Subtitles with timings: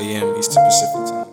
[0.00, 1.26] East to Pacific time.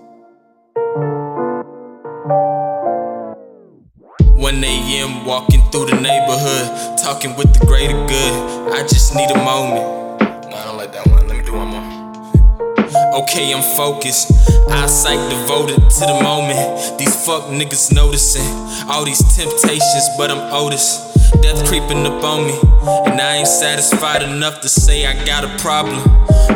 [4.35, 5.25] 1 a.m.
[5.25, 8.73] walking through the neighborhood, talking with the greater good.
[8.73, 10.21] I just need a moment.
[10.49, 11.27] No, I don't like that one.
[11.27, 13.23] Let me do one more.
[13.23, 14.31] Okay, I'm focused.
[14.69, 16.99] Eyesight devoted to the moment.
[16.99, 18.47] These fuck niggas noticing
[18.89, 21.12] all these temptations, but I'm Otis.
[21.41, 22.59] Death creeping up on me,
[23.05, 25.99] and I ain't satisfied enough to say I got a problem.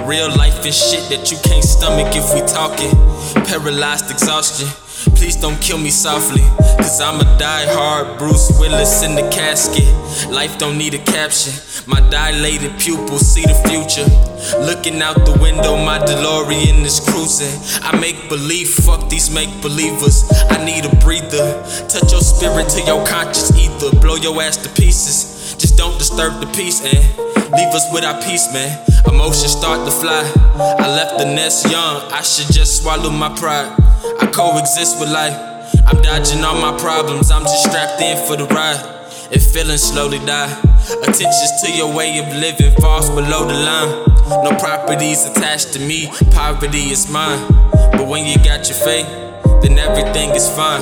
[0.08, 2.92] Real life is shit that you can't stomach if we talking.
[3.46, 4.68] Paralyzed exhaustion.
[5.16, 6.42] Please don't kill me softly,
[6.78, 8.18] cause I'ma die hard.
[8.18, 9.88] Bruce Willis in the casket.
[10.32, 11.54] Life don't need a caption.
[11.86, 14.10] My dilated pupils see the future.
[14.66, 17.54] Looking out the window, my DeLorean is cruising.
[17.84, 20.26] I make believe, fuck these make believers.
[20.50, 21.62] I need a breather.
[21.88, 23.96] Touch your spirit to your conscious ether.
[24.00, 25.37] Blow your ass to pieces.
[25.78, 26.98] Don't disturb the peace and
[27.54, 28.78] leave us with our peace, man.
[29.08, 30.26] Emotions start to fly.
[30.58, 33.72] I left the nest young, I should just swallow my pride.
[34.20, 35.38] I coexist with life.
[35.86, 38.82] I'm dodging all my problems, I'm just strapped in for the ride.
[39.32, 40.52] And feelings slowly die.
[41.04, 44.44] Attentions to your way of living falls below the line.
[44.44, 47.46] No properties attached to me, poverty is mine.
[47.92, 49.08] But when you got your faith,
[49.62, 50.82] then everything is fine.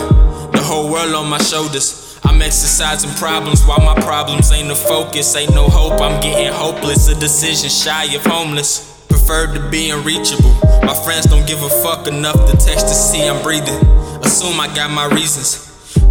[0.51, 2.04] The whole world on my shoulders.
[2.25, 5.35] I'm exercising problems while my problems ain't the focus.
[5.35, 7.07] Ain't no hope, I'm getting hopeless.
[7.07, 9.05] A decision shy of homeless.
[9.07, 10.53] Prefer to be unreachable.
[10.83, 13.77] My friends don't give a fuck enough to text to see I'm breathing.
[14.23, 15.61] Assume I got my reasons.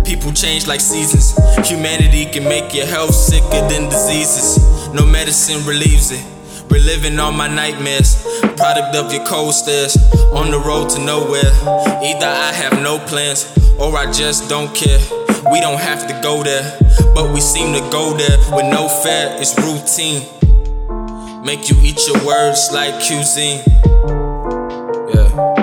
[0.04, 1.34] People change like seasons.
[1.68, 4.58] Humanity can make your health sicker than diseases.
[4.92, 6.24] No medicine relieves it.
[6.70, 8.22] Reliving all my nightmares.
[8.56, 9.96] Product of your cold stares.
[10.32, 11.50] On the road to nowhere.
[12.02, 15.23] Either I have no plans or I just don't care.
[15.54, 16.76] We don't have to go there,
[17.14, 19.36] but we seem to go there with no fear.
[19.38, 20.26] It's routine.
[21.44, 23.62] Make you eat your words like cuisine.
[25.14, 25.53] Yeah.